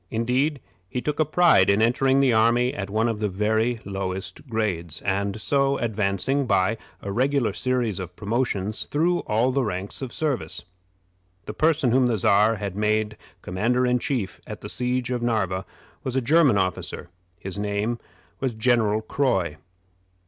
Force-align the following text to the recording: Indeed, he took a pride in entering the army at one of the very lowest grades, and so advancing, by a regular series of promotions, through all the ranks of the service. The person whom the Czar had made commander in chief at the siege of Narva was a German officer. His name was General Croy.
Indeed, 0.09 0.61
he 0.89 0.99
took 0.99 1.19
a 1.19 1.25
pride 1.25 1.69
in 1.69 1.79
entering 1.79 2.21
the 2.21 2.33
army 2.33 2.73
at 2.73 2.89
one 2.89 3.07
of 3.07 3.19
the 3.19 3.29
very 3.29 3.79
lowest 3.85 4.47
grades, 4.47 4.99
and 5.03 5.39
so 5.39 5.77
advancing, 5.77 6.47
by 6.47 6.79
a 7.03 7.11
regular 7.11 7.53
series 7.53 7.99
of 7.99 8.15
promotions, 8.15 8.87
through 8.87 9.19
all 9.27 9.51
the 9.51 9.63
ranks 9.63 10.01
of 10.01 10.09
the 10.09 10.15
service. 10.15 10.65
The 11.45 11.53
person 11.53 11.91
whom 11.91 12.07
the 12.07 12.17
Czar 12.17 12.55
had 12.55 12.75
made 12.75 13.15
commander 13.43 13.85
in 13.85 13.99
chief 13.99 14.41
at 14.47 14.61
the 14.61 14.69
siege 14.69 15.11
of 15.11 15.21
Narva 15.21 15.67
was 16.03 16.15
a 16.15 16.19
German 16.19 16.57
officer. 16.57 17.09
His 17.37 17.59
name 17.59 17.99
was 18.39 18.55
General 18.55 19.01
Croy. 19.03 19.57